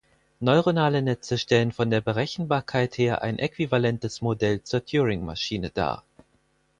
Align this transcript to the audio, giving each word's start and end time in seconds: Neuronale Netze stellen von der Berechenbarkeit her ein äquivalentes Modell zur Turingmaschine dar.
Neuronale 0.39 1.03
Netze 1.03 1.37
stellen 1.37 1.71
von 1.71 1.91
der 1.91 2.01
Berechenbarkeit 2.01 2.97
her 2.97 3.21
ein 3.21 3.37
äquivalentes 3.37 4.23
Modell 4.23 4.63
zur 4.63 4.83
Turingmaschine 4.83 5.69
dar. 5.69 6.03